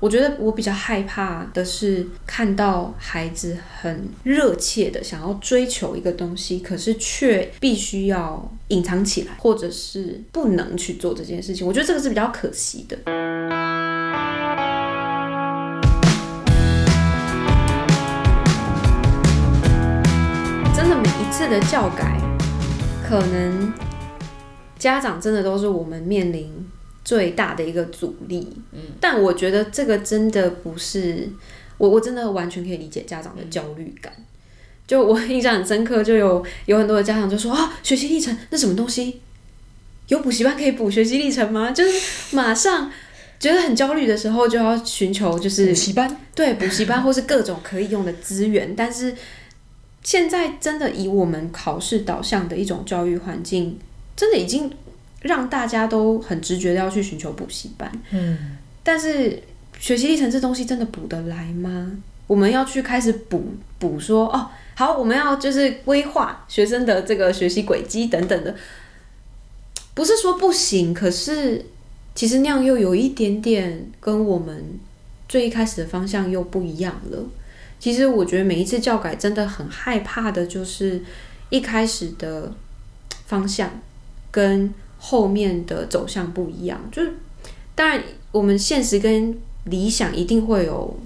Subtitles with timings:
[0.00, 11.66] 我觉得我比较害怕的是看到孩子很热切的想要追求一个东西，可是却必须要隐藏起来，或者是不能去做这件事情。
[11.66, 12.96] 我觉得这个是比较可惜的。
[20.76, 22.20] 真的每一次的教改，
[23.04, 23.72] 可能
[24.78, 26.67] 家长真的都是我们面临
[27.08, 31.26] 最大的一个阻力，嗯，但我觉得这个真的不是
[31.78, 34.12] 我，我真的完全可以理解家长的焦虑感。
[34.86, 39.22] 就我印象很深刻，就有有很多的家长就说啊，学习历程那什么东西？
[40.08, 41.70] 有补习班可以补学习历程吗？
[41.70, 42.92] 就是马上
[43.40, 48.76] 觉得很焦虑的时候，就要寻求就是补习班，对，补习班或是各种可以用的资源。
[48.76, 49.14] 但是
[50.02, 53.78] 现在真的以我们考试导向的一种教育环境，
[54.14, 54.70] 真的已经。
[55.20, 59.42] 让大家都很直觉的要去寻求补习班，嗯，但是
[59.80, 61.90] 学习历程这东西真的补得来吗？
[62.28, 63.44] 我们要去开始补
[63.80, 68.54] 补说哦，好，我们要就是规划学生的这个学习轨迹等等的，
[69.94, 71.64] 不是说不行，可是
[72.14, 74.78] 其实那样又有一点点跟我们
[75.28, 77.18] 最一开始的方向又不一样了。
[77.80, 81.02] 其实我觉得每一次教改真的很害怕的就是
[81.50, 82.52] 一开始的
[83.26, 83.68] 方向
[84.30, 84.72] 跟。
[84.98, 87.12] 后面的走向不一样，就是
[87.74, 90.98] 当然，我们现实跟理想一定会有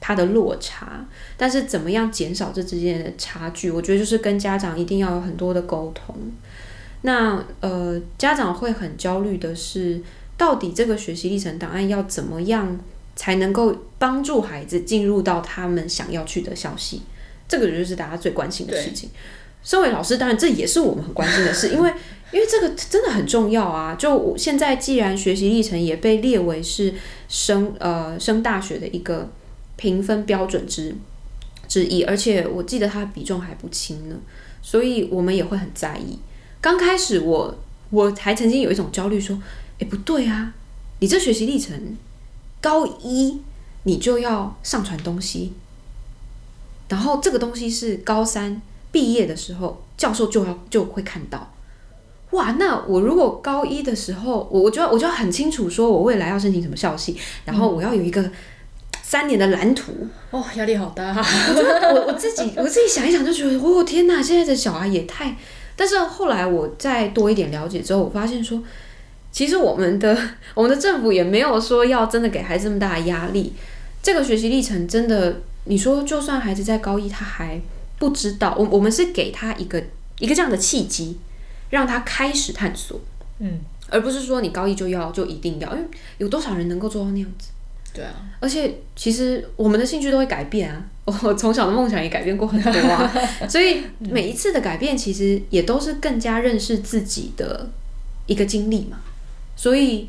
[0.00, 3.70] 它的落差，但是怎么样减少这之间的差距？
[3.70, 6.16] 我觉得就是跟家长一定要有很多的沟通。
[7.02, 10.00] 那呃，家长会很焦虑的是，
[10.36, 12.76] 到底这个学习历程档案要怎么样
[13.14, 17.02] 才能够帮助孩子进入到他们想要去的消息？
[17.46, 19.08] 这个就是大家最关心的事情。
[19.62, 21.92] 身为老师，当然这也是我们很关心的事，因为。
[22.30, 23.94] 因为这个真的很重要啊！
[23.94, 26.92] 就我现在，既然学习历程也被列为是
[27.26, 29.30] 升呃升大学的一个
[29.76, 30.94] 评分标准之
[31.66, 34.16] 之一，而且我记得它比重还不轻呢，
[34.60, 36.18] 所以我们也会很在意。
[36.60, 39.40] 刚开始我我还曾经有一种焦虑，说
[39.80, 40.52] ：“哎，不对啊，
[41.00, 41.96] 你这学习历程
[42.60, 43.40] 高一
[43.84, 45.54] 你就要上传东西，
[46.90, 48.60] 然后这个东西是高三
[48.92, 51.52] 毕业的时候教授就要就会看到。”
[52.30, 57.16] 哇，那我如果高一的时候，我我就要我就要很清楚，说我未来要申请什么校系，
[57.46, 58.30] 然后我要有一个
[59.02, 59.92] 三年的蓝图。
[60.30, 61.26] 哦，压力好大啊！
[61.48, 65.34] 我觉得我我自己我自己想一想就觉得，哦天哪，现在的小孩也太……
[65.74, 68.62] 但是后来我再多一点了解之后，我发现说，
[69.32, 70.14] 其实我们的
[70.52, 73.54] 我们的政府也没有说要真的给孩子这么大的压力。
[74.02, 77.58] 这个学习历程真的，你说就算孩子在高一他还
[77.98, 79.82] 不知道，我我们是给他一个
[80.18, 81.18] 一个这样的契机。
[81.70, 83.00] 让他开始探索，
[83.38, 87.48] 嗯，而不是说你高一就要就一定要，因为有多少人能够做到那样子？
[87.94, 93.12] 对啊，而且其实我们的兴趣都会改变啊， 我从小的梦想也改变过很多啊，
[93.48, 97.68] 所以每一次的改变其实也都是更加认识自己的
[98.26, 98.98] 一个经历嘛。
[99.56, 100.08] 所以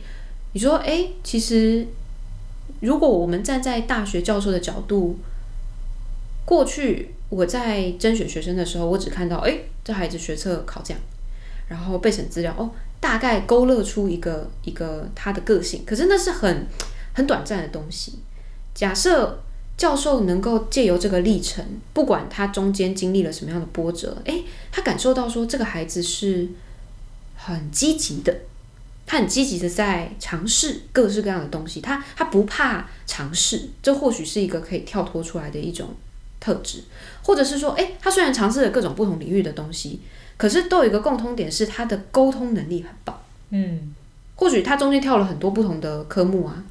[0.53, 1.87] 你说，哎，其实
[2.81, 5.17] 如果我们站在大学教授的角度，
[6.45, 11.01] 过去我在甄选学生的时候，我只看到，哎，这孩子学测考这样。
[11.69, 12.69] 然后备审资料哦，
[12.99, 16.67] 大概勾勒出一个一个他的个性，可是那是很
[17.13, 18.15] 很短暂的东西。
[18.73, 19.41] 假设
[19.77, 21.63] 教授能够借由这个历程，
[21.93, 26.49] 不管他中间经历了什么样的波折，诶，他感受到说这个孩子是
[27.35, 28.35] 很积极的，
[29.05, 35.89] 他很积极的在尝试各式各样的东西，他他不怕尝试，这或许是一个可以跳脱出来的一种
[36.39, 36.83] 特质，
[37.21, 40.01] 或者是说，诶，他虽然尝试了各种不同领域的东西。
[40.39, 43.21] 可是都有一个共通点，是他的沟通能力很棒。
[43.49, 43.93] 嗯，
[44.35, 46.63] 或许他中间跳了很多不同的科目啊，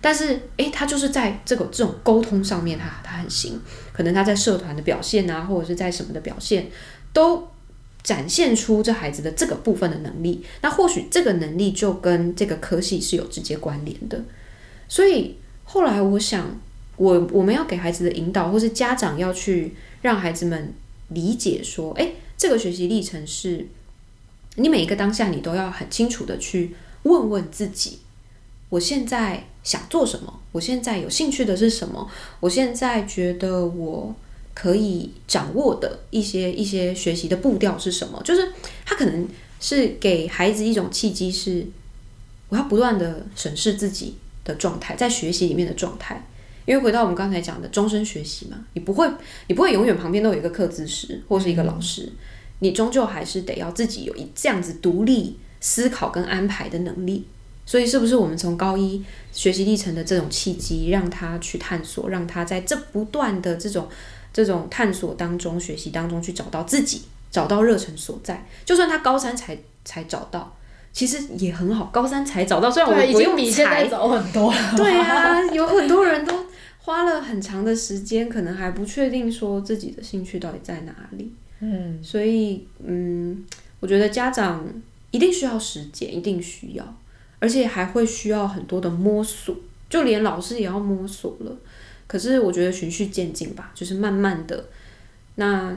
[0.00, 3.60] 但是诶，他就是在这个这种沟通上面，他他很行。
[3.92, 6.66] 可能他在社团的表现啊，或者是在什么的表现，
[7.12, 7.46] 都
[8.02, 10.44] 展现出这孩子的这个部分的能力。
[10.62, 14.20] 那或许这个能力就跟这个科系是有直接关联的。
[14.88, 16.58] 所以后来我想，
[16.96, 20.74] 我我们要给孩子的引导，或是家长要去让孩子们
[21.14, 22.16] 理解说，诶。
[22.38, 23.68] 这个学习历程是，
[24.56, 26.74] 你每一个当下，你都要很清楚的去
[27.04, 28.00] 问问自己：
[28.68, 30.40] 我现在想做什么？
[30.50, 32.10] 我现在有兴趣的是什么？
[32.40, 34.12] 我现在觉得我
[34.54, 38.20] 可以掌握的一些一些学习的步调是什么？
[38.24, 38.52] 就是
[38.84, 39.28] 他可能
[39.60, 41.64] 是给孩子一种契机，是
[42.48, 46.26] 我要不断的审视自己的状态，在学习里面的状态。
[46.64, 49.08] 因为回到我们刚才讲的终身学习嘛，你不会，
[49.48, 52.10] 你不会永远旁边都有一个课咨师或是一个老师。
[52.60, 57.26] 你终究还是得要自己有一这样子独立思考跟安排的能力。
[57.64, 63.88] 所以是不是我们从高一学习历程的这种契机，让他去探索，让他在这不断的这种
[64.32, 68.44] 这种探索当中、学习当中去找到自己，找到热忱所在。
[68.64, 70.56] 就算他高三才才找到，
[70.92, 71.84] 其实也很好。
[71.92, 74.74] 高三才找到，虽然我不用比现在早很多了。
[74.76, 76.34] 对啊，有很多人都
[76.82, 81.32] 花了很长的时间，可能还不确定说自己的兴趣到底在哪里。
[81.60, 83.44] 嗯，所以嗯，
[83.80, 84.66] 我觉得家长
[85.12, 86.96] 一定需要时间，一定需要。
[87.38, 89.56] 而且还会需要很多的摸索，
[89.90, 91.56] 就连老师也要摸索了。
[92.06, 94.64] 可是我觉得循序渐进吧，就是慢慢的。
[95.34, 95.76] 那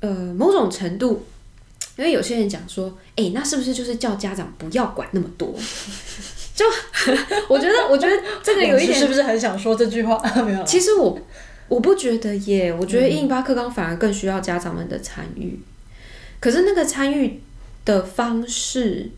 [0.00, 1.24] 呃，某种程度，
[1.96, 5.52] 因为有些人讲说，哎、欸，那是不是就是叫家长不要管那么多？
[6.54, 6.64] 就
[7.48, 10.16] 我觉得，我觉得这个有一点，是不是很想说这句话？
[10.44, 10.64] 没有。
[10.64, 11.18] 其实我
[11.68, 15.58] 我不觉得耶，我觉得一零八课纲反而更需要家长们的参与。
[16.40, 17.40] 可是那个参与
[17.84, 19.10] 的方式。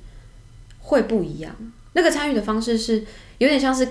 [0.81, 1.55] 会不一样，
[1.93, 3.05] 那个参与的方式是
[3.37, 3.87] 有点像是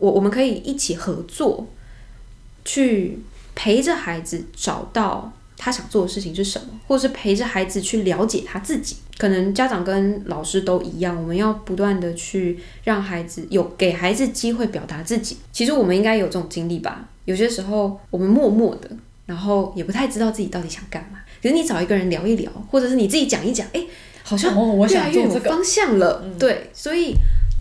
[0.00, 1.64] 我我们可以一起合作，
[2.64, 3.20] 去
[3.54, 8.96] 陪着孩子找到他想做的事情是什么，或者是陪着孩子去了解他自己。
[9.18, 15.36] 可能家长跟老师都一样，我们要不断的去让孩子有给孩子机会表达自己。
[15.52, 17.06] 其实我们应该有这种经历吧？
[17.26, 18.88] 有些时候我们默默的，
[19.26, 21.18] 然后也不太知道自己到底想干嘛。
[21.42, 23.84] 可是你找一个人聊一聊，或者是你自己讲一讲，哎。
[24.22, 24.54] 好像
[24.86, 27.14] 越来越有方向了，对，所以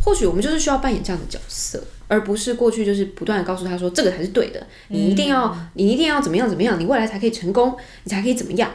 [0.04, 8.72] 或许我们就是需要扮演这样的角色，而不是过去就是不断的告诉他说这个才是对的，你一定要，嗯、你一定要怎么样怎么样，你未来才可以成功，你才可以怎么样？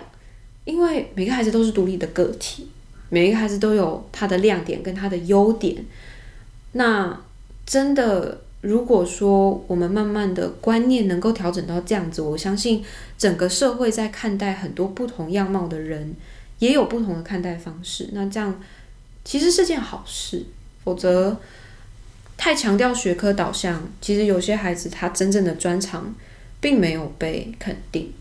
[0.65, 2.69] 因为每个孩子都是独立的个体，
[3.09, 5.85] 每一个孩子都有他的亮点跟他的优点。
[6.73, 7.21] 那
[7.67, 12.85] 真的，如果说我们慢慢的观念能够调整到这样子，我相信
[13.17, 16.15] 整个社会在看待很多不同样貌的人。
[16.61, 18.63] 也有不同的看待方式，那这样
[19.25, 20.47] 其实是件好事。
[20.85, 21.41] 否则
[22.37, 26.15] 太强调学科导向，其实有些孩子他真正的专长
[26.61, 28.13] 并没有被肯定，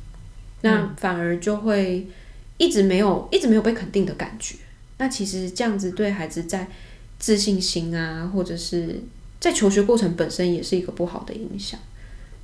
[0.62, 2.08] 那反而就会
[2.58, 4.56] 一直没有一直没有被肯定的感觉。
[4.98, 6.68] 那其实这样子对孩子在
[7.20, 9.02] 自信心啊，或者是
[9.40, 11.80] 在求学过程本身也是一个不好的影响。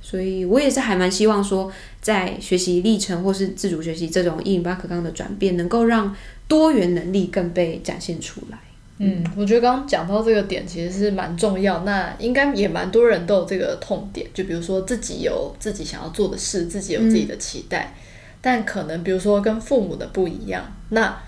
[0.02, 1.70] 所以我也是还蛮希望说，
[2.00, 6.16] 在学习历程或是自主学习这种一零八课纲的转变，能够让
[6.48, 8.58] 多元能力更被展现出来。
[9.02, 18.00] 嗯，我觉得刚刚讲到这个点其实是蛮重要，那应该也蛮多人都有这个痛点，就比如说自己有自己想要做的事，自己有自己的期待，嗯、
[18.40, 21.18] 但可能比如说跟父母的不一样，那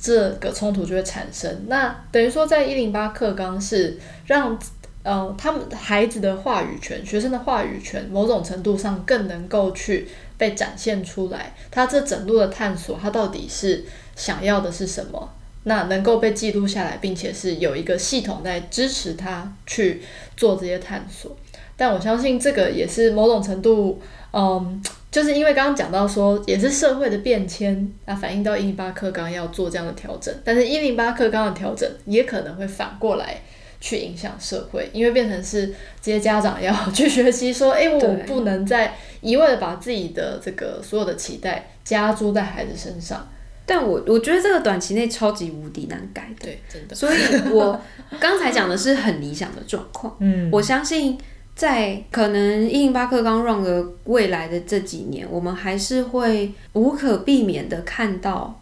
[0.00, 1.64] 这个冲突就会产生。
[1.68, 4.58] 那等于说在一零八课纲是让。
[5.04, 10.06] 呃，他们孩子的话语权、学生的话语权，某种程度上更能够去
[10.38, 11.52] 被展现出来。
[11.72, 15.28] 他这整路的探索，他到底是想要的是什么？
[15.64, 20.02] 那能够被记录下来，并且是有一个系统在支持他去
[20.36, 21.36] 做这些探索。
[21.76, 24.00] 但我相信这个也是某种程度，
[24.32, 30.34] 嗯，就是因为刚刚讲到说，也是社会的变迁，那反映到一零八课纲要做这样的调整。
[30.44, 33.40] 但是，一零八课纲的调整也可能会反过来。
[33.84, 35.66] 去影响社会，因为变成是
[36.00, 37.98] 这些家长要去学习说，哎，我
[38.28, 43.28] 不能再一味的把自己的这个所有的期待加诸在孩子身上。
[43.72, 46.94] 但我我觉得这个短期内超级无敌难改的，对，真的。
[46.94, 47.16] 所以
[47.50, 47.80] 我
[48.20, 50.14] 刚才讲的是很理想的状况。
[50.20, 51.16] 嗯，我相信
[51.56, 58.60] 在可能一零八课纲 run 的未来的这几年，我们还是会无可避免的看到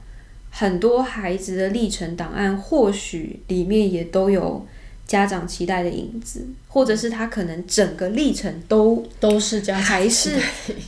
[0.50, 4.64] 很多孩子的历程档案，或许里面也都有。
[5.10, 10.38] 家长期待的影子，或者是他可能整个历程都都是这样还是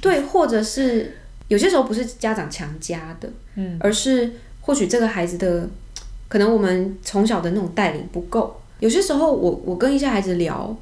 [0.00, 1.12] 对，或者是
[1.48, 5.68] 有些时候不是家长强加的，嗯，而是或许这个孩子的
[6.28, 8.60] 可能我们从小的那种带领不够。
[8.80, 10.76] 有些时候我我跟一些孩子聊，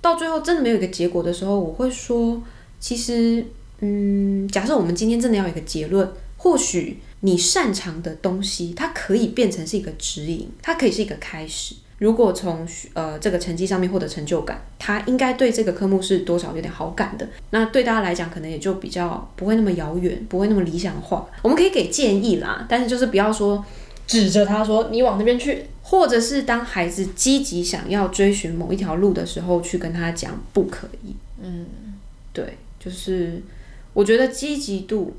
[0.00, 2.42] 到最后真的没有一个结果的时候，我会说，
[2.78, 3.44] 其实
[3.80, 11.74] 嗯，假设我们今天真的要有一个结论，或许你擅长的东西，它可以变成是一个指引，它可以是一个开始。
[12.00, 17.28] 如果从呃这个成绩上面获得成就感，他应该对这个科目是多少有点好感的。
[17.50, 21.28] 那对大家来讲，可能也就比较不会那么遥远，不会那么理想化。
[21.42, 23.62] 我们可以给建议啦，但是就是不要说
[24.06, 31.14] 指着他说你往那边去，或者是当孩子积极想要追寻某一条路的时候，去跟他讲不可以。
[31.42, 31.66] 嗯，
[32.32, 33.42] 对，就是
[33.92, 35.14] 我觉得积极度，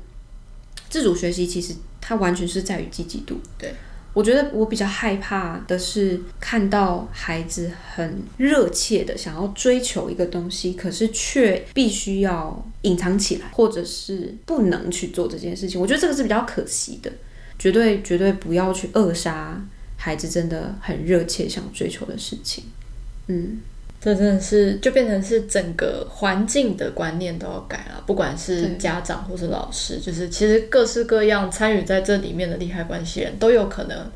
[0.90, 3.40] 自主学习其实它完全是在于积极度。
[3.56, 3.72] 对。
[4.14, 15.80] 我觉得我比较害怕的是看到孩子很热切的想要追求一个东西，可是却必须要隐藏起来，或者是不能去做这件事情。
[15.80, 17.10] 我觉得这个是比较可惜的，
[17.58, 19.58] 绝对绝对不要去扼杀
[19.96, 22.64] 孩子真的很热切想追求的事情。
[23.28, 23.60] 嗯，
[24.04, 34.10] 这真的是就变成是整个环境的观念都要改了，不管是家长或是老师，就是其实各式各样参与在这里面的利害关系人都有可能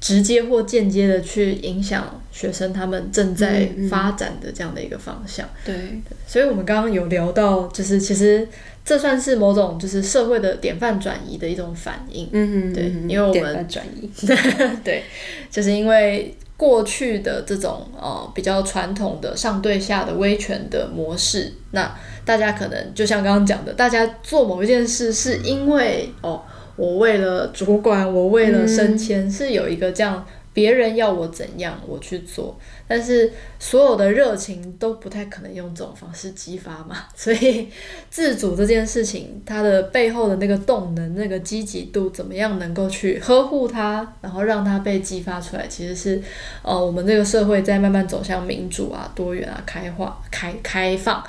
[0.00, 5.46] 直接或间接的去影响学生他们正在发展的这样的一个方向。
[5.66, 5.74] 对，
[6.26, 8.48] 所以我们刚刚有聊到，就是其实
[8.86, 12.26] 这算是某种就是社会的典范转移的一种反应。
[12.32, 14.08] 嗯嗯，对，因为我们转移，
[14.82, 15.02] 对，
[15.50, 16.34] 就是因为。
[16.56, 21.94] 过去的这种呃比较传统的上对下的威权的模式，那
[22.24, 26.42] 大家可能就像刚刚讲的，大家做某一件事是因为哦，
[26.76, 30.26] 我为了主管，我为了升迁，嗯、是有一个这样。
[30.56, 32.58] 别人要我怎样，我去做。
[32.88, 37.04] 但是所有的热情都不太可能用这种方式激发嘛。
[37.14, 37.68] 所以
[38.08, 46.22] 自主这件事情，它的背后的那个动能、那个积极度，怎么样能够去呵护它，然后让它被激发出来，其实是
[46.62, 51.22] 呃，我们这个社会在慢慢走向民主啊、多元啊、开化、开 开放，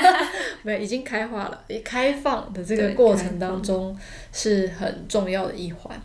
[0.62, 3.96] 没有已经开化了，开放的这个过程当中
[4.34, 5.98] 是很重要的一环。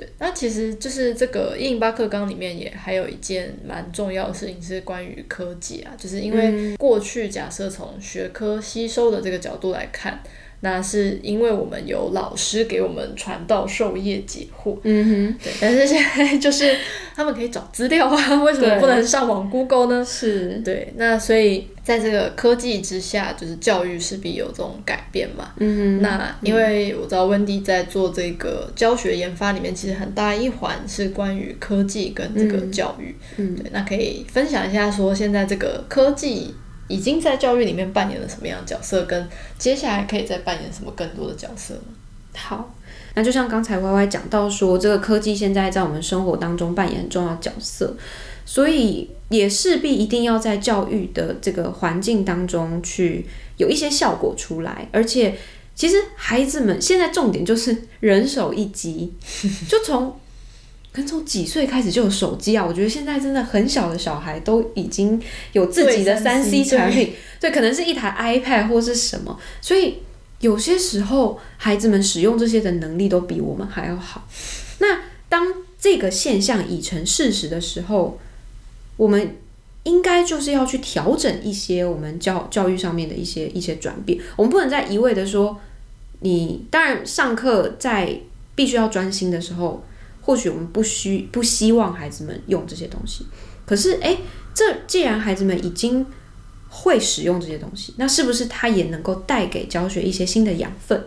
[0.00, 10.18] 对，那其实就是这个一零八课纲里面也还有一件蛮重要的事情是关于科技啊，就是因为过去假设从学科吸收的这个角度来看。
[10.62, 15.52] 那是因为我们有老师给我们传道授业解惑，嗯哼，对。
[15.60, 16.76] 但是现在就是
[17.16, 20.04] 他们可以找资料啊，为什么不能上网 Google 呢？
[20.04, 20.92] 是，对。
[20.96, 25.52] 那所以在这个科技之下，就是教育势必有这种改变嘛。
[25.56, 26.02] 嗯哼。
[26.02, 33.14] 那因为我知道温迪在做这个教学研发里面，其实很大一环是关于科技跟这个教育。
[33.38, 33.56] 嗯。
[33.56, 36.54] 对，那可以分享一下说现在这个科技。
[36.90, 39.04] 已经在教育里面扮演了什么样的角色？
[39.04, 41.82] 跟接下来可以再扮演什么更多的角色呢？
[42.34, 42.74] 好，
[43.14, 47.96] 那就像刚才 Y Y 讲到说，这个科技现在在我们生活当中扮演很重要的角色，
[48.44, 53.24] 所以也势必一定要在教育的这个环境当中去
[53.56, 54.88] 有一些效果出来。
[54.92, 55.34] 而且，
[55.74, 59.14] 其实孩子们现在重点就是人手一机，
[59.68, 60.19] 就从。
[60.92, 62.66] 可能从几岁开始就有手机啊？
[62.66, 69.38] 我觉得现在真的很小的小孩都已经有自己的三 C 产品，对，可能是一台 iPad 或是什么。
[69.60, 69.98] 所以
[70.40, 74.26] 有些时候孩子们使用这些的能力都比我们还要好。
[74.80, 75.46] 那当
[75.78, 78.18] 这个现象已成事实的时候，
[78.96, 79.36] 我们
[79.84, 84.18] 应该就是要去调整一些我们教教育上面的一些一些转变。
[84.34, 85.60] 我们不能再一味的说，
[86.18, 88.18] 你当然上课在
[88.56, 89.84] 必须要专心的时候。
[90.30, 93.26] 或许我们不需不希望孩子们用这些东西，
[93.66, 94.18] 可是诶，
[94.54, 96.06] 这既然孩子们已经
[96.68, 101.04] 会使用这些东西，那是不是它也能够带给教学一些新的养分，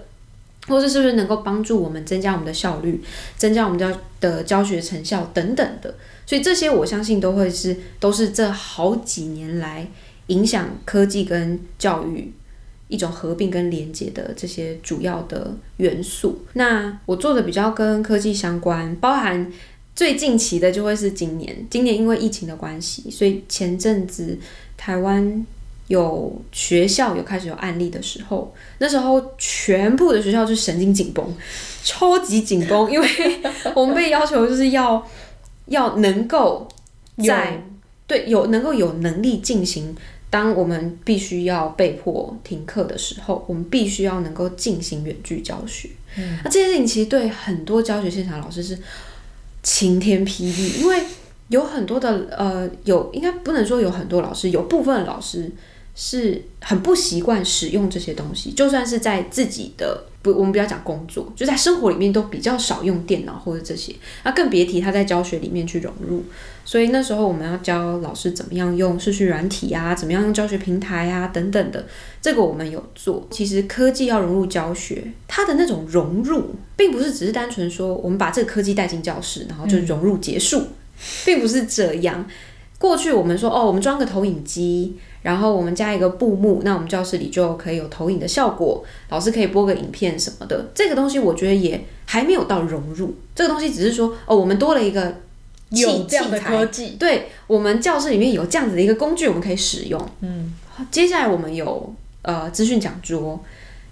[0.67, 3.01] 或者是不是能够帮助我们增加我们的效率，
[3.37, 3.89] 增加我们教
[4.19, 5.95] 的教学成效等等的？
[6.25, 9.89] 所以这些我相信都会是都是这好几年来
[10.27, 12.33] 影响科技跟教育。
[12.87, 16.45] 一种合并跟连接的这些主要的元素。
[16.53, 19.51] 那我做的比较跟科技相关，包含
[19.95, 21.65] 最近期的就会是今年。
[21.69, 24.37] 今年因为疫情的关系，所以前阵子
[24.77, 25.45] 台湾
[25.87, 31.25] 有学校有开始有案例的时候，那时候全部的学校就神经紧绷，
[31.83, 33.07] 超级紧绷，因为
[33.75, 35.03] 我们被要求就是要
[35.67, 36.67] 要能够
[37.25, 37.63] 在
[38.05, 39.95] 对有能够有能力进行。
[40.33, 45.87] 当我们必须要被迫停课的时候，我们必须要能够进行远距教学。
[46.17, 48.75] 嗯，那这件事情其实对很多教学现场老师是
[49.61, 51.03] 晴天霹雳，因为
[51.49, 55.51] 有很多的呃，有应该不能说有很多老师，有部分老师
[55.93, 60.05] 是很不习惯使用这些东西，就算是在自己的。
[60.23, 66.23] 不，我们不要讲工作，就在生活里面都比较少用电脑或者这些，那更别提他在教学里面去融入。
[66.65, 71.85] 所以那时候我们要教老师怎么样用视讯软体啊，怎么样用教学平台啊等等的，
[72.21, 73.27] 这个我们有做。
[73.29, 80.67] 其实科技要融入教学，它的那种融入，并不是只是单纯说我们把这个科技带进教室，然后就融入结束，嗯、
[81.25, 82.25] 并不是这样。
[82.79, 84.97] 过去我们说哦，我们装个投影机。
[85.23, 90.69] 然后我们加一个布幕，那我们教室里就可以有投影的效果，老师可以播个影片什么的。
[90.75, 95.15] 这个东西我觉得也还没有到融入，这个东西只是说哦，我们多了一个
[95.69, 100.09] 有这样的科技，对，我们教室里面有这样子的一个工具，我们可以使用。
[100.19, 100.53] 嗯，
[100.91, 103.39] 接下来我们有呃资讯讲桌，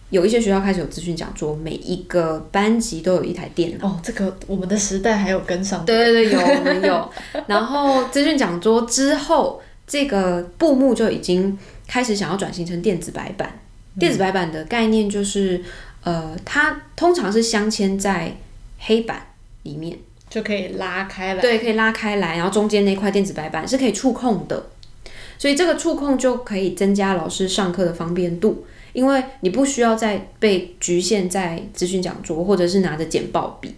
[0.09, 3.87] 有一些学校开始有资讯讲桌，每一个班级都有一台电脑。
[3.87, 5.85] 哦，这个我们的时代还有跟上。
[5.85, 7.09] 对对对，有我们有。
[7.47, 9.61] 然后资讯讲桌之后。
[9.91, 13.59] 这个布幕就已经开始想要转型成电子白板。
[13.99, 15.61] 电子白板的概念就是，
[16.05, 18.37] 呃，它通常是镶嵌在
[18.79, 19.21] 黑板
[19.63, 19.97] 里面，
[20.29, 21.41] 就可以拉开来。
[21.41, 24.67] 对，可以拉开来，然后中间那块电子白板是可以触控的，
[25.37, 33.75] 所以这个触控就可以增加老师上课的方便度，因为你不需要再被局限在资讯讲桌或者是拿着简报笔，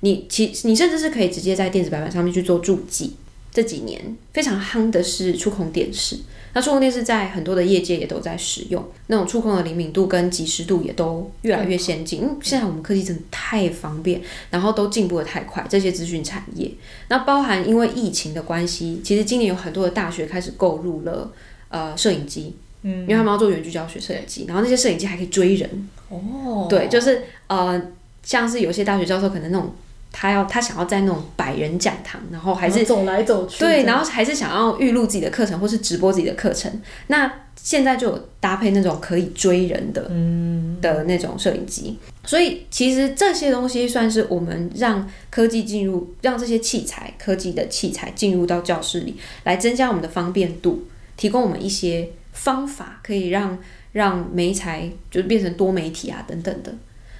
[0.00, 3.14] 你其你甚至是可以直接在电子白板上面去做注记。
[3.54, 6.18] 这几年非常夯的是触控电视。
[6.56, 12.20] 那触控电视在很多的业界也都在使用，那种触控的灵敏度跟及时度也都越来越先进。
[12.20, 14.20] 因为现在我们科技真的太方便，
[14.50, 15.66] 然后都进步的太快。
[15.68, 16.70] 这些资讯产业，
[17.08, 21.32] 那包含因为疫情的关系，其实今年有很多的大学开始购入了
[21.70, 25.88] 呃摄影机，嗯，因为他们要做远距教学摄影机，然后那些摄影机还可以追人。
[26.08, 27.82] 哦，对，就是呃，
[28.22, 29.72] 像是有些大学教授可能那种。
[30.16, 36.70] 他要他想要在那种百人讲堂，然后还是走来走去，对，然后还是想要预录自己的课程或是直播自己的课程。
[37.08, 41.98] 那现在就有搭配那种可以追人的，嗯，的那种摄影机。
[42.24, 50.84] 所以其实这些东西算是我们让科技进入，让这些器材、科技的器材进入到教室里，来增加我们的方便度，
[51.16, 53.58] 提供我们一些方法，可以让
[53.90, 56.72] 让媒材就是变成多媒体啊等等的。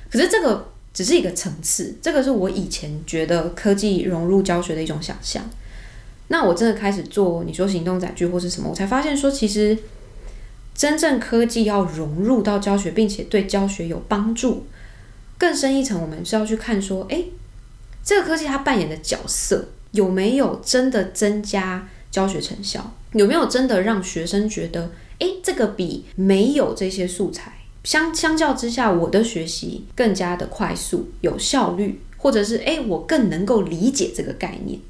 [0.08, 0.70] 可是这个。
[0.94, 5.44] 只是一个层次，这个是我以前觉得科技融入教学的一种想象。
[6.28, 9.76] 那我真的开始做，你说行动载具或是什么，我才发现说，其实
[10.74, 14.64] 真正科技要融入到教学，并且对教学有帮助，
[15.36, 17.26] 更深一层，我们是要去看说，诶，
[18.02, 22.94] 这个科技它扮演的角色有没有真的增加教学成效？
[23.12, 27.52] 有没有真的让学生觉得，诶，这个比没有这些素材。
[27.84, 34.80] 相相较之下，我的学习更加的快速、有效率，或者是诶，我更能够理解这个概念。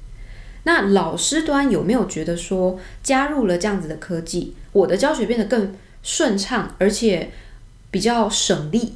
[0.62, 7.30] 那老师端有没有觉得说，加入了这样子的科技，我的教学变得更顺畅，而且
[7.90, 8.94] 比较省力？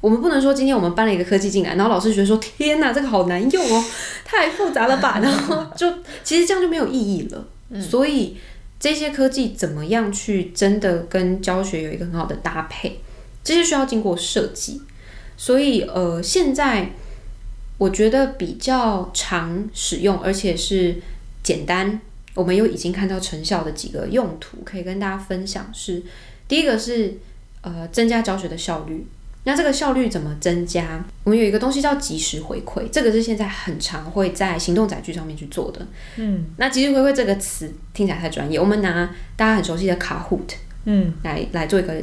[0.00, 3.84] 我们不能说今天我们搬了一个科技进来，然后老师觉得说，天哪，这个好难用哦，
[4.24, 5.18] 太复杂了吧？
[5.22, 5.92] 然后就
[6.24, 7.46] 其实这样就没有意义了。
[7.70, 7.82] 嗯。
[7.82, 8.36] 所以
[8.80, 13.00] 这些科技怎么样去真的跟教学有一个很好的搭配？
[13.44, 14.82] 这些需要经过设计，
[15.36, 16.90] 所以呃，现在
[17.78, 21.00] 我觉得比较常使用，而且是
[21.42, 22.00] 简单，
[22.34, 25.96] 我们又已经看到成效的几个用途，可以跟大家分享是。
[25.96, 26.02] 是
[26.48, 27.16] 第一个是
[27.62, 29.06] 呃，增加教学的效率。
[29.44, 31.02] 那这个效率怎么增加？
[31.24, 35.86] 我们有一个东西叫及时回馈，这个是现在很常会在行动载具上面去做的。
[36.16, 41.94] 嗯，那及时回馈这个词听起来太专业，我们拿大家很熟悉的 Kahoot，嗯，来来做一个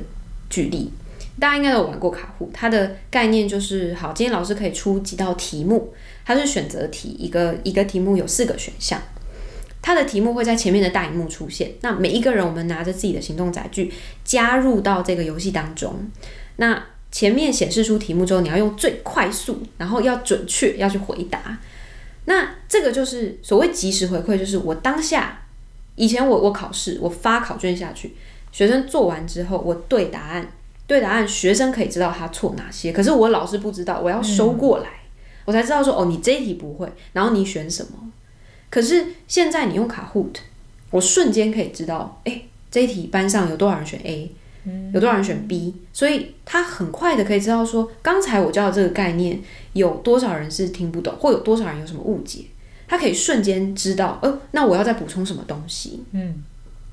[0.49, 0.91] 举例。
[1.39, 5.93] 大家应该都有玩过卡户，它的概念就是：好，今天老师可以出几道题目，
[6.25, 9.01] 它是选择题，一个一个题目有四个选项，
[9.81, 11.71] 它的题目会在前面的大荧幕出现。
[11.81, 13.91] 那每一个人，我们拿着自己的行动载具
[14.23, 15.95] 加入到这个游戏当中。
[16.57, 21.57] 那前面显示出题目之后，你要用最快速，然后要准确，要去回答。
[22.25, 25.41] 那这个就是所谓即时回馈，就是我当下，
[25.95, 28.13] 以前我我考试，我发考卷下去，
[28.51, 30.51] 学生做完之后，我对答案。
[30.89, 38.11] 对答案，学生可以知道他错哪些，可是我老师不知道，我要收过来，嗯、我才知道说哦，你这一题不会，然后你选什么？
[38.71, 40.33] 可是现在你用 Kahoot，
[40.89, 44.31] 我瞬间可以知道，哎，这一题班上有多少人选 A，
[44.91, 49.39] 有多少人选 B，所以他很快的可以知道说，刚才我教的这个概念
[49.73, 52.45] 有多少人是听不懂，或有多少人有什么误解，
[52.87, 56.03] 他可以瞬间知道，哦，那我要再补充什么东西？
[56.13, 56.41] 嗯，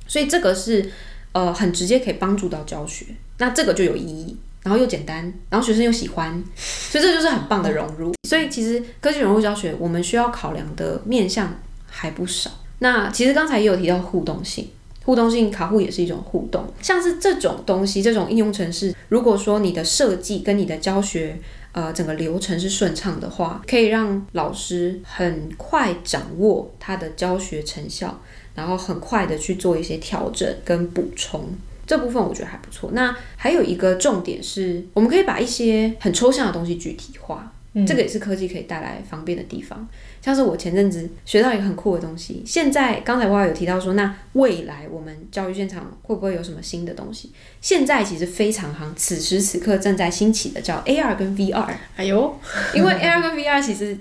[0.07, 0.93] 所以这个是
[1.33, 3.07] 呃很直接可以帮助到教学。
[3.39, 8.15] 那这个就有意义，然后又简单，然后学生又喜欢， 所以这就是很棒的融入。
[8.29, 12.51] 所以其实科技融入教学，我们需要考量的面向还不少。
[12.81, 14.69] 那其实刚才也有提到互动性，
[15.05, 21.39] 互动性卡户也是一种互动，像是这种东西，这种应用程式，如果说你的设计跟你的教学，
[21.73, 28.21] 呃，整个流程是顺畅的话，可以让老师很快掌握他的教学成效，
[28.55, 31.49] 然后很快的去做一些调整跟补充。
[31.87, 32.91] 这部分我觉得还不错。
[32.93, 39.87] 那还有一个重点是，我们可以把一些很抽象的东西具体化，嗯、这个也是科技可以带来方便的地方。
[40.21, 47.31] 像是我前阵子学到一个很酷的东西，现在刚才我有提到说，那未来我们教育现场会不会有什么新的东西？
[47.61, 51.69] 现在其实非常夯，此时此刻正在兴起的叫 AR 跟 VR。
[51.95, 52.37] 哎呦，
[52.75, 53.97] 因为 AR 跟 VR 其实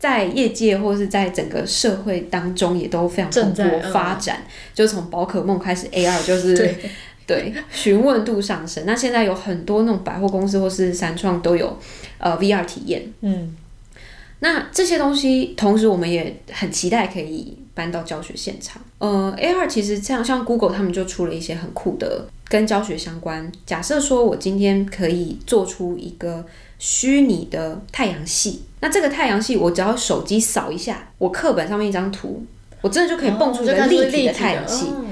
[0.00, 6.74] 在业界或是在整个社会当中也都非常蓬勃发展，嗯、就从宝可梦开始，AR 就是。
[7.28, 8.84] 对，询问度上升。
[8.86, 11.78] 那现在有很多那种百货公司或是三创都有
[12.16, 13.12] 呃 VR 体验。
[13.20, 13.54] 嗯，
[14.38, 18.80] 那这些东西，同时我们也很期待可以搬到教学现场。
[18.96, 23.52] 呃，AR 其实像像 Google 他们就出了一些很酷的跟教学相关。
[23.66, 26.46] 假设说我今天可以做出一个
[26.78, 32.42] 虚拟的太阳系，那这个太阳系我只要手机扫一下，我课本上面一张图，
[32.80, 34.86] 我真的就可以蹦出一个立体的太阳系。
[34.86, 35.04] 哦，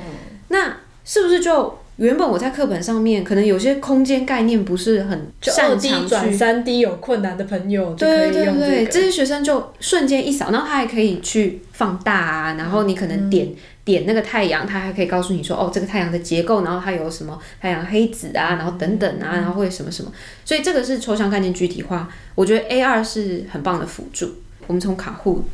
[0.49, 1.79] 那是不是就？
[1.97, 20.13] 原本我在课本上面，可能有些空间概念不是很擅长去转三 D 有困难的朋友，对对对，这些学生就瞬间一扫，然后他还可以去放大啊，然后你可能点、嗯、点那个太阳，他还可以告诉你说，哦，这个太阳的结构，然后它有什么太阳黑子啊，然后等等啊，然后会什么什么，
[20.45, 24.31] 所以这个是抽象概念具体化，我觉得 AR 是很棒的辅助。
[24.67, 25.45] 我们从卡户，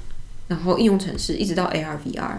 [0.49, 2.31] 然后应用程式，一直到 AR VR。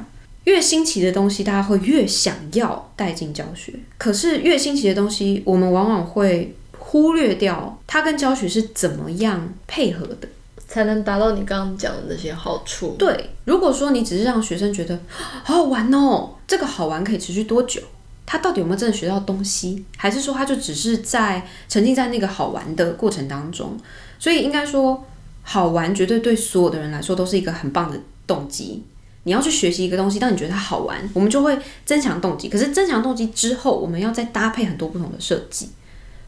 [0.46, 3.74] 越新奇的东西，大家会越想要带进教学。
[3.98, 10.28] 可是越新奇的东西，我们往往会忽略掉它跟教学是怎么样配合的，
[10.68, 12.96] 才能达到你刚刚讲的那些好处。
[13.00, 15.00] 对，如果说你只是让学生觉得
[15.44, 17.82] 好好玩哦，这个好玩可以持续多久？
[18.26, 19.84] 他到底有没有真的学到东西？
[19.98, 23.78] 还是说他就只是在沉浸在那个好玩的过程当中？
[24.20, 25.06] 所以应该说，
[25.42, 28.84] 好玩绝对对所有的人来说都是一个很棒的动机。
[29.24, 32.50] 你要去学习一个东西，当你觉得它好玩，我们就会增强动机。
[32.50, 35.70] 可是增强动机之后，我们要再搭配很多不同的设计。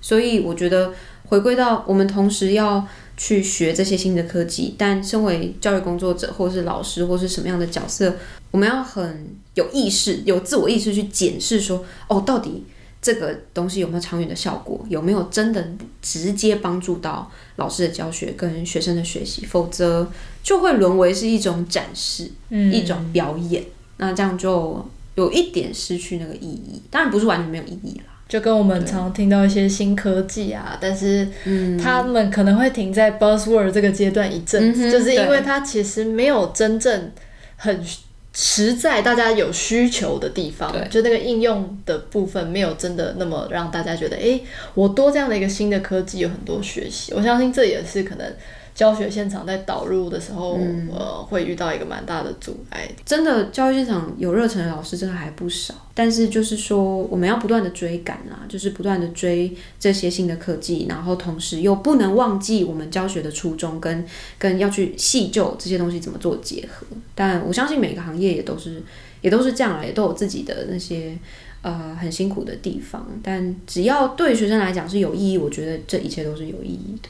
[0.01, 0.93] 所以我觉得
[1.25, 8.15] 回归到我们同时要去学这些新的科技，但身为教育工作者或是老师或是什么样的角色，
[8.51, 12.63] 我们要很有意识、有自我意识去检视说，哦，到底。
[13.01, 14.83] 这个东西有没有长远的效果？
[14.89, 15.63] 有没有真的
[16.01, 19.45] 直接帮助到老师的教学跟学生的学习？
[19.45, 20.09] 否则
[20.45, 23.63] 就会沦为是一种展示，嗯、一种表演。
[23.97, 26.79] 那这样就有一点失去那个意义。
[26.91, 28.13] 当然不是完全没有意义啦。
[28.29, 31.27] 就跟我们常听到一些新科技啊，但是
[31.81, 37.11] 他们可能会停在 buzzword 这个阶段一阵子，嗯、就是因为它其实没有真正
[37.57, 37.83] 很。
[38.37, 47.13] 实在大家有需求的地方，就那个应用的部分没有真的那么让大家觉得，诶，我多这样的一个新的科技有很多学习。
[47.13, 48.33] 我相信这也是可能。
[48.75, 52.85] 教学现场在导入的时候，嗯、呃，会遇到一个蛮大的阻碍。
[53.05, 64.05] 真的，教育现场有热忱的老师真的还不少，但是就是说，我们要不断的追赶啊，就是不断的追这些新的科技，然后同时又不能忘记我们教学的初衷跟，
[64.37, 66.85] 跟跟要去细究这些东西怎么做结合。
[67.15, 68.83] 但我相信每个行业也都是
[69.21, 71.17] 也都是这样啊，也都有自己的那些
[71.61, 73.07] 呃很辛苦的地方。
[73.23, 77.07] 但只要对学生来讲是有意义，我觉得这一切都是有意义的。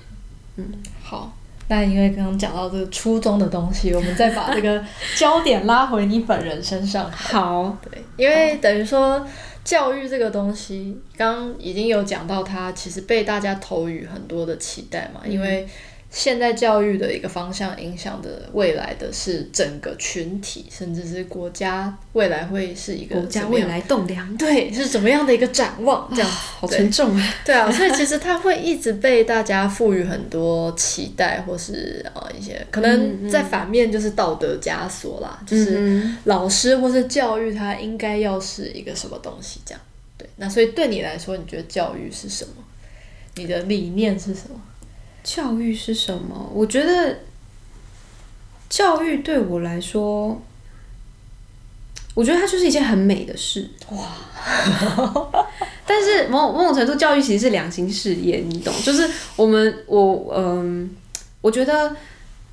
[0.58, 0.66] 嗯，
[1.02, 1.36] 好。
[1.68, 4.84] 那因为刚刚讲到这个初中的东西，我们再把这个
[5.16, 7.10] 焦点拉回你本人身上。
[7.12, 9.26] 好，对，因为等于说
[9.64, 15.68] 教育这个东西，刚刚已经有讲到，它其实被大家投予很多的期待嘛，因为。
[16.18, 26.10] 现在教育的一个方向，影响的未来的是整个群体，甚至是国家未来会是一个国家未来栋梁， 对，是怎么样的一个展望？
[26.16, 27.34] 这样、哦、好沉重啊！
[27.44, 39.60] 对啊，所以其实它会一直被大家赋予很多期待，或是呃一些可能在反面就是道德枷锁啦，嗯、就是老师或是教育它应该要是一个什么东西？
[39.66, 39.82] 这样
[40.18, 40.26] 对。
[40.38, 42.64] 那所以对你来说，你觉得教育是什么？
[43.36, 44.56] 你的理念是什么？
[45.26, 46.52] 教育是什么？
[46.54, 47.18] 我觉得
[48.70, 50.40] 教育对我来说，
[52.14, 53.68] 我觉得它就是一件很美的事。
[53.90, 54.08] 哇！
[55.88, 58.72] 但是某某种程度，教育其实是良心事业，你懂？
[58.84, 60.90] 就是我们我嗯，
[61.42, 61.96] 我觉得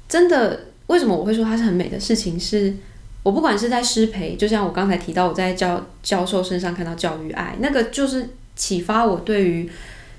[0.08, 2.40] 真的，为什么我会说它是很美的事情？
[2.40, 2.74] 是
[3.22, 9.70] 我不管是在师培，就像我刚才提到，我在教教授身上看到教育爱，那个就是启发我对于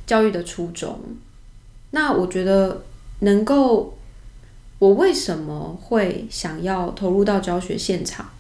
[0.06, 1.00] 教育的初衷。
[1.96, 2.84] 那我觉得
[3.20, 3.96] 能够，
[4.80, 8.32] 我为什么会想要投入到教学现场？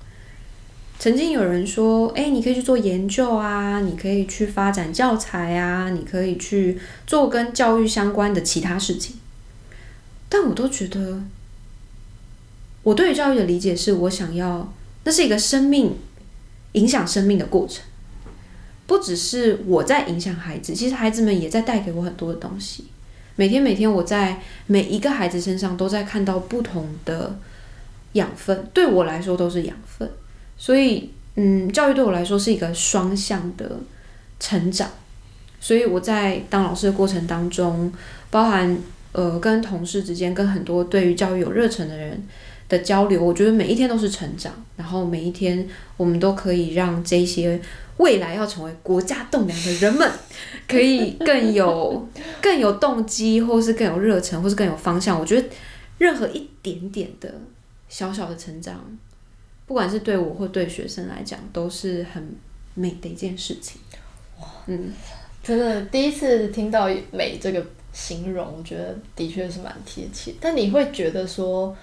[0.97, 9.17] 曾经有人说：“哎，你可以去做研究啊，你可以去发展教材啊，你可以去做跟教育相关的其他事情。”
[10.27, 11.21] 但我都觉得，
[12.81, 15.95] 我对于教育的理解是我想要，那是一个生命
[16.71, 17.83] 影响生命的过程，
[18.87, 22.85] 不只是我在影响孩子，其实孩子们也在带给我很多的东西。
[23.35, 27.37] 每天每天，我在每一个孩子身上都在看到不同的
[28.13, 30.09] 养分，对我来说都是养分。
[30.57, 33.77] 所以，嗯，教育对我来说是一个双向的
[34.39, 34.89] 成长。
[35.59, 37.91] 所以我在当老师的过程当中，
[38.29, 38.77] 包含
[39.13, 42.21] 呃跟同事之间，跟很多对于教育有热忱的人
[42.69, 44.53] 的交流，我觉得每一天都是成长。
[44.75, 47.61] 然后每一天，我们都可以让这些。
[47.97, 50.11] 未来要成为国家栋梁的人们，
[50.67, 52.09] 可以更有
[52.41, 55.17] 更有动机，或是更有热忱，或是更有方向。
[55.17, 55.47] 我觉得
[55.99, 57.31] 任何一点点的
[57.87, 58.83] 小小的成长，
[59.67, 62.35] 不管是对我或对学生来讲，都是很
[62.73, 63.79] 美的一件事情。
[64.39, 64.91] 哇，嗯，
[65.43, 70.33] 真的第一次听到美这个形容，我觉得的确是蛮贴切。
[70.41, 71.77] 但你会觉得说，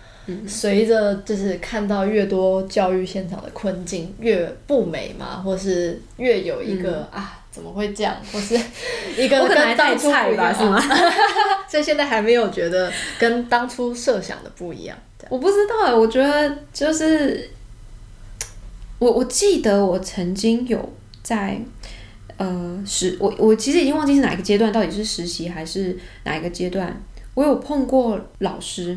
[0.47, 5.43] 随着就是看到越多教育现场的困境越不美嘛？
[5.45, 7.37] 或是越有一个、嗯、啊？
[7.51, 8.17] 怎么会这样？
[8.33, 8.55] 或是
[9.19, 10.81] 一个跟当初不一样是吗？
[11.69, 14.97] 所以现在还没有觉得跟当初设想的不一样。
[15.29, 17.51] 我不知道哎，我觉得就是
[18.99, 21.61] 我我记得我曾经有在
[22.37, 27.03] 呃实我我其实已经忘记是哪一个阶段，到底是实习还是哪一个阶段，
[27.35, 28.97] 我有碰过老师。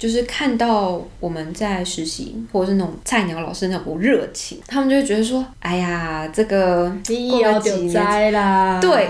[0.00, 6.90] 就是看到我们在实习，或者是那种菜鸟老师那种热情，他们就会觉得说：“哎呀，这个
[7.30, 9.06] 过了几年啦。”对，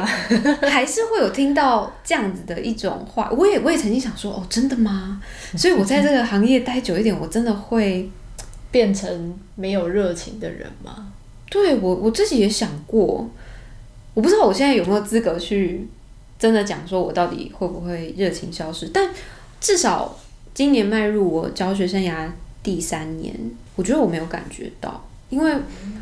[0.68, 3.30] 还是会有听到这样子的一种话。
[3.30, 5.22] 我也我也曾经想说：“哦，真的吗？”
[5.56, 8.10] 所以，我在这个行业待久一点，我真的会
[8.72, 11.12] 变成没有热情的人吗？
[11.48, 13.30] 对，我我自己也想过，
[14.14, 15.86] 我不知道我现在有没有资格去
[16.36, 19.08] 真的讲说我到底会不会热情消失，但
[19.60, 20.18] 至少。
[20.54, 22.28] 今年迈入我教学生涯
[22.62, 23.34] 第三年，
[23.76, 25.54] 我觉得我没有感觉到，因为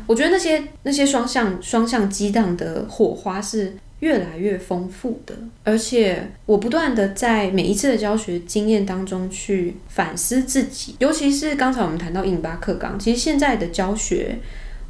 [0.07, 14.39] 我觉得那些那些双向双向激荡的火花是越来越丰富的，而且我不断的在每一次的教学经验当中去反思自己，尤其是刚才我们谈到一零八课纲，其实现在的教学。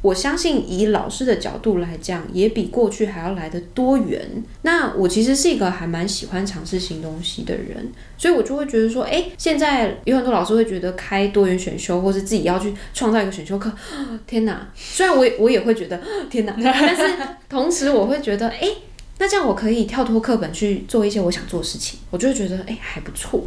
[0.02, 4.42] 我相信以老师的角度来讲，也比过去还要来得多元。
[4.62, 13.70] 那我其实是一个还蛮喜欢尝试新东西的人，所以我就会觉得说，诶，现在有很多老师会觉得开多元选修，或是自己要去创造一个选修课，
[14.26, 14.66] 天哪！
[14.74, 17.14] 虽然我也我也会觉得 天哪，但是
[17.48, 18.76] 同时我会觉得，诶，
[19.18, 23.44] 那这样我可以跳脱课本去做一些我想做的事情，我就会觉得，诶，还不错。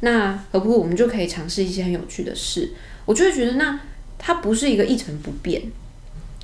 [0.00, 2.70] 那何不我们就可以尝试一些很有趣的事？
[3.04, 3.78] 我就会觉得，那
[4.16, 5.60] 它不是一个一成不变。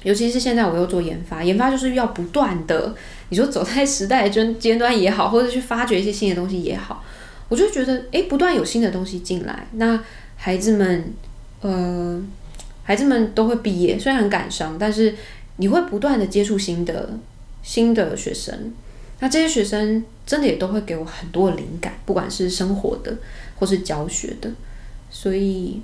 [0.07, 2.95] 尤其是现在，我又做研发，研发就是要不断的，
[3.31, 7.03] 你说走在时代的尖尖端也好，或者去发掘一些新的东西也好，
[7.49, 10.01] 我就觉得，诶，不断有新的东西进来，那
[10.37, 11.12] 孩子们，
[11.61, 12.23] 呃，
[12.85, 15.12] 孩子们都会毕业，虽然很感伤，但是
[15.57, 17.19] 你会不断的接触新的
[17.64, 18.73] 新的学生，
[19.19, 23.12] 那这些学生真的也都会给我很多灵感，不管是生活的
[23.57, 24.49] 或是教学的，
[25.11, 25.83] 所以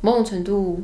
[0.00, 0.82] 某种程度，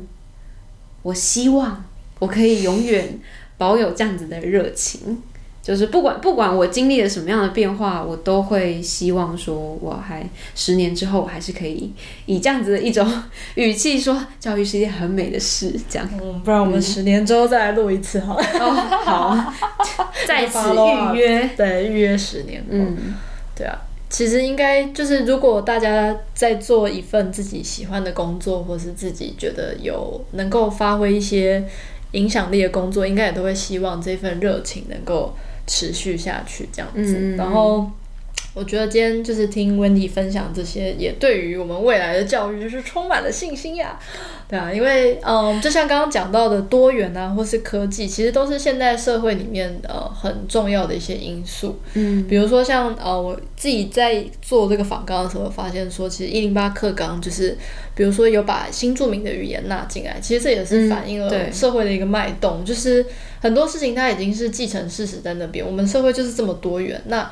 [1.01, 1.83] 我希望。
[2.21, 3.19] 我可以永远
[3.57, 5.17] 保有这样子的热情，
[5.63, 11.91] 就是不管不管我经历了什么样的变化，我都会希望说，我还十年之后还是可以
[12.27, 13.11] 以这样子的一种
[13.55, 16.07] 语气说，教育是一件很美的事，这样。
[16.21, 18.45] 嗯，不然我们十年之后再来录一次好了。
[18.59, 18.69] 哦，
[19.03, 19.53] 好，
[20.27, 22.63] 再次预约，对，预约十年。
[22.69, 23.15] 嗯，
[23.55, 23.75] 对啊。
[24.11, 31.65] 其实应该就是，如果大家在做一份自己喜欢的工作，或是自己觉得有能够发挥一些。
[32.11, 35.33] 影响力的工作，应该也都会希望这份热情能够
[35.67, 37.17] 持续下去，这样子。
[37.17, 37.89] 嗯、然后，
[38.53, 43.97] 我觉得今天就是听 Wendy 分享这些，也对于我们未来的教育就是充满了信心呀。
[44.49, 51.79] 对啊，因为嗯，就像刚刚讲到的多元啊，或是科技，其实都是现代社会里面呃很重要的一些因素。
[51.93, 57.57] 嗯，比如说像呃我自己在做这个访纲的时候，发现说，其实一零八课纲就是，
[57.95, 63.05] 比如说有把新著名的语言纳进来，其实这也是反映了社会的一个脉动，嗯、就是
[63.39, 67.01] 很多事情它已经是既成事实在那边，我们社会就是这么多元。
[67.05, 67.31] 那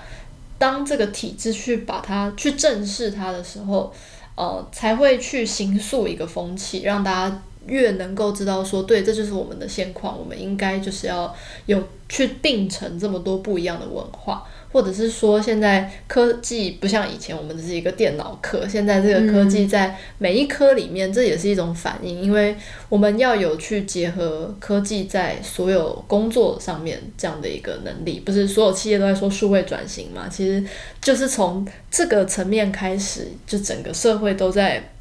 [0.60, 3.91] 当这个体制去把它去正视它的时候。
[4.36, 14.48] 呃，才会去形塑一个风气，让大家越能够知道说，对，这就是我们的现况，我们应该就是要有去并成这么多不一样的文化。
[14.71, 18.67] 或者是说，现在科技不像以前，我们只是一个电脑课。
[18.67, 22.55] 现在这个科技在每一科里面，这也是一种反应，因为
[22.88, 28.19] 我们要有去结合科技在所有工作上面这样的一个能力。
[28.19, 30.27] 不是所有企业都在说数位转型嘛？
[30.29, 30.63] 其实
[31.01, 34.91] 就是从这个层面开始，就整个社会都在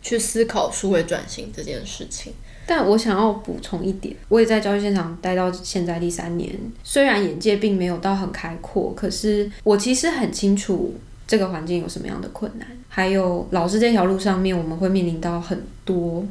[0.00, 2.32] 去思考数位转型这件事情。
[2.70, 6.54] 但我想要补充一点，我也在教育现场待到现在第三年，
[6.84, 10.94] 虽然眼界并没有到很开阔，可是我其实很清楚
[11.26, 16.22] 这个环境有什么样的困难，还有老师这条路上面我们会面临到很多。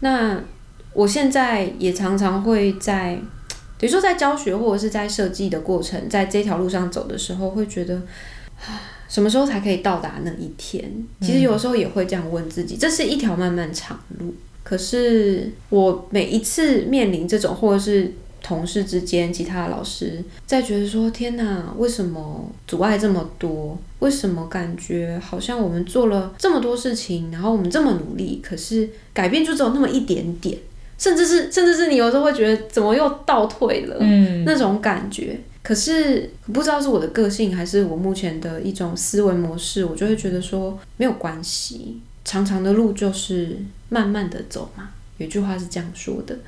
[0.00, 0.40] 那
[0.94, 3.20] 我现在也常常会在，
[3.78, 8.00] 比如说在教学或者是在设计的过程，在这条路上走的时候，会觉得
[9.08, 10.90] 什么时候才可以到达那一天？
[11.20, 14.34] 其实有时候也会这样问自己，这是一条漫漫长路。
[14.62, 23.78] 可是我每一次面临这种，或者是同事之间，其他的老师在觉得说：“天哪，为什么阻碍这么多？
[23.98, 30.56] 为什么感觉好像我们做了这么多事情，然后我们这么努力，可是改变就只有那么一点点，
[30.96, 35.38] 甚至是甚至是你有时候会觉得怎么又倒退了，嗯，那种感觉。
[35.62, 44.90] 可是不知道是我的个性还是我目前的一种思维模式，我就会觉得说没有关系，长长的路就是慢慢的走嘛。
[45.18, 46.38] 有句话是这样说的。”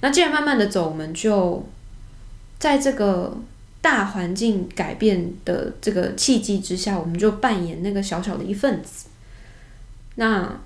[0.00, 1.66] 那既然慢慢的走，我们就
[2.60, 3.36] 在这个
[3.80, 9.06] 大环境改变的这个契机之下，我们就扮演那个小小的一份子。
[10.14, 10.60] 那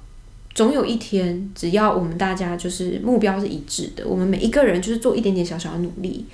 [0.55, 6.27] 总有一天，只要我们大家就是目标是一致的，我们每一个人就是做一点点小小的努力，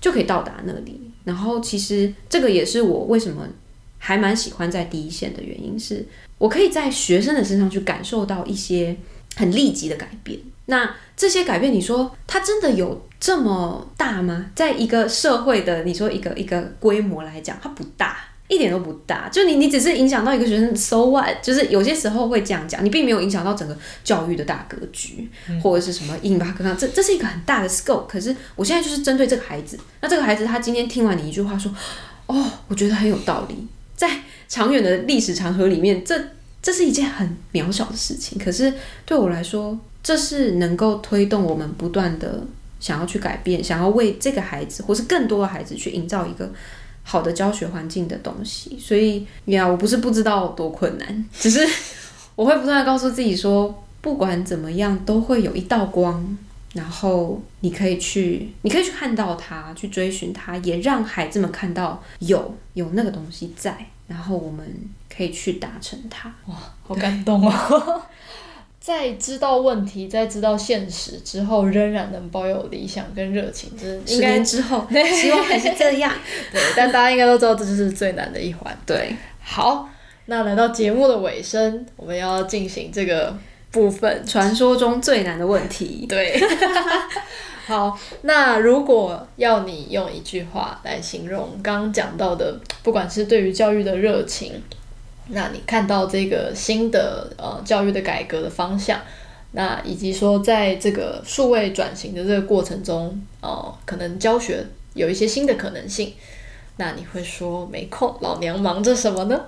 [0.00, 0.98] 就可以到达那里。
[1.24, 3.46] 然后，其实这个也是我为什么
[4.02, 6.04] 还蛮喜欢在第一线的原因，是
[6.38, 8.96] 我可以在学生的身上去感受到一些
[9.36, 10.36] 很立即的改变。
[10.66, 14.46] 那这些改变，你说它真的有这么大吗？
[14.54, 18.16] 在一个社会的你说一个一个规模来讲，它不大，
[18.48, 19.28] 一点都不大。
[19.28, 21.42] 就你你只是影响到一个学生，so what？
[21.42, 28.06] 就是有些时候会这样讲，你并没有影响到整个教育的大格局，嗯、或者是什么印巴克刚这这是一个很大的 scope。
[28.06, 31.74] 可是我现在就是针对这个孩子，那这个孩子他今天听完你一句话说，
[32.26, 33.66] 哦，我觉得很有道理，
[34.00, 34.08] 在
[34.48, 36.18] 长远的历史长河里面，这
[36.62, 38.38] 这是一件很渺小的事情。
[38.42, 38.72] 可是
[39.04, 42.42] 对我来说，这是能够推动我们不断的
[42.80, 46.50] 想要去改变，想要为这个孩子或是更多的孩子去营造一个
[47.02, 48.78] 好的教学环境的东西。
[48.80, 51.60] 所以呀，我不是不知道多困难，只是
[52.36, 56.38] 我会不断的告诉自己说，不管怎么样，都会有一道光，
[56.74, 64.64] 然后你可以去，你可以去看到它，去追寻它，也让孩子们看到有有那个东西在，然后我们
[65.14, 66.32] 可以去达成它。
[66.46, 66.54] 哇，
[66.86, 68.02] 好感动哦！
[68.80, 76.10] 在知道问题，在知道现实之后，仍然能保有理想跟热情，就是应该之后 希望还是这样。
[76.50, 78.74] 对，但大家应该都知道，这就是最难的一环。
[78.86, 79.86] 对，好，
[80.26, 83.36] 那来到节目的尾声，我们要进行这个
[83.70, 86.06] 部分，传说中最难的问题。
[86.08, 86.40] 对，
[87.66, 94.62] 好，那如果要你用一句话来形容刚刚讲到的，不管是对于教育的热情。
[95.32, 99.00] 那你看到这个新的呃教育的改革的方向，
[99.52, 103.06] 那以及说在这个数位转型的这个过程中，
[103.40, 106.14] 哦、呃，可能教学有一些新的可能性，
[106.78, 109.40] 那你会说没空，老娘忙着什么呢？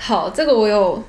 [0.00, 1.00] 好，这个我有，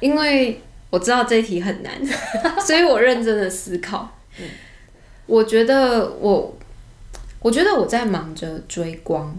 [0.00, 1.92] 因为我知道这一题很难，
[2.64, 4.16] 所以我认真的思考。
[4.38, 4.44] 嗯，
[5.26, 6.56] 我觉得我，
[7.40, 9.38] 我觉得我在忙着追光。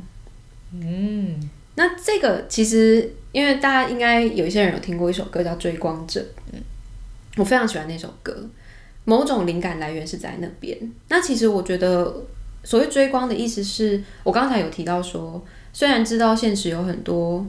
[0.73, 3.13] 嗯，那这个其实。
[3.33, 6.19] 因为大家应该有一些人有听过一首歌叫《追光者》，
[6.51, 6.59] 嗯，
[7.35, 8.35] 我非常喜欢那首歌，
[9.03, 10.75] 某种灵感来源是在那边。
[11.09, 12.11] 那其实我觉得，
[12.63, 17.45] 所谓追光的意思是，我刚才有提到说，虽然知道现实有很多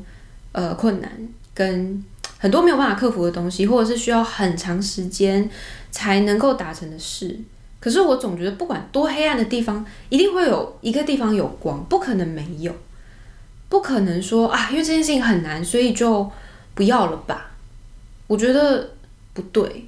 [0.52, 1.10] 呃困难，
[1.54, 2.04] 跟
[2.38, 5.50] 很多没有办法克服的东西，或者是需要很长时间
[5.90, 7.38] 才能够达成的事，
[7.80, 12.72] 可是我总觉得，不管多黑暗的地方，一定会有一个地方有光，不可能没有。
[13.68, 16.30] 不可能说啊，因为这件事情很难，所以就
[16.74, 17.50] 不要了吧？
[18.26, 18.90] 我觉得
[19.34, 19.86] 不对，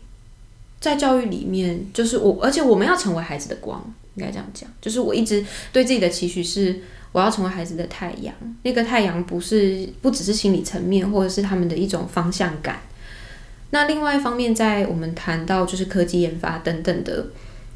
[0.78, 3.82] 在教育里面，就是我，而且我们要成为孩子的光，
[4.16, 4.68] 应该这样讲。
[4.82, 6.78] 就是我一直对自己的期许是，
[7.12, 8.34] 我要成为孩子的太阳。
[8.62, 12.80] 那个太阳不是不只是心理层面，或者是他们的一种方向感。
[13.70, 17.26] 那另外一方面，在我们谈到就是科技研发等等的。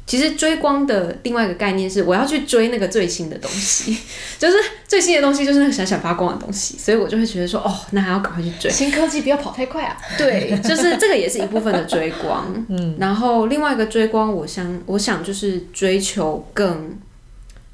[0.07, 3.97] 其实追光的另外一个概念是，我要去追那个最新的东西，
[4.37, 4.55] 就是
[4.87, 9.97] 最新的东西就是那个闪闪发光的东西，所以我就会觉得说，哦，那还要赶快去追新科技，不要跑太快啊。
[10.15, 12.45] 对，就是这个也是一部分的追光。
[12.69, 16.95] 嗯，然后另外一个追光，我想，我想就是追求更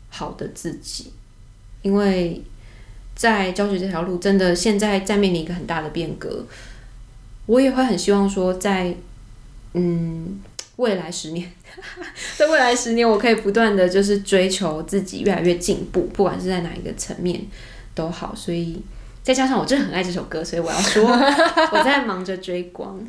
[0.07, 1.11] 好的自己，
[1.81, 2.41] 因为
[3.15, 6.45] 在教学这条路，真的现在在面临一个很大的变革，
[7.45, 8.95] 我也会很希望说在，
[9.73, 10.39] 嗯
[10.77, 11.51] 未来十年。
[12.37, 17.39] 在未来十年，我可以不断的就是追求自己越来越进步，不管是在哪一个层面
[17.95, 18.35] 都好。
[18.35, 18.81] 所以
[19.23, 21.03] 再加上我真的很爱这首歌，所以我要说
[21.71, 22.99] 我在忙着追光。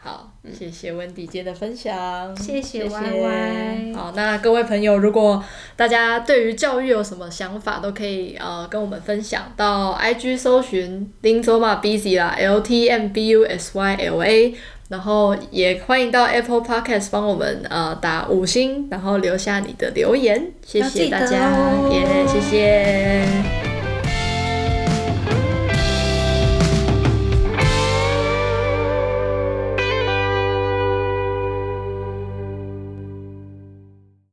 [0.00, 3.92] 好，谢谢温迪姐的分享，谢谢 Y Y。
[3.94, 5.42] 好，那各位朋友，如果
[5.76, 14.54] 大家对于教育有什么想法，都可以呃跟我们分享到 I G 搜寻林佐玛 busy 啦，L T M B U S Y L A。
[14.88, 21.52] 然后也欢迎到 Apple Podcast 帮我们呃打五星，然后留下你的留言，谢谢大家，
[21.90, 23.67] 耶，谢谢。